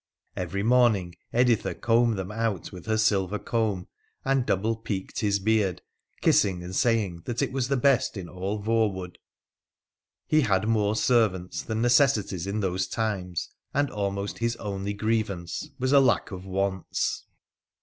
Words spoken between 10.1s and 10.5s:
He